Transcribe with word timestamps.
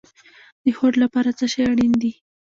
د 0.63 0.65
هوډ 0.77 0.93
لپاره 1.03 1.29
څه 1.37 1.45
شی 1.51 1.61
اړین 1.71 1.93
دی؟ 2.01 2.11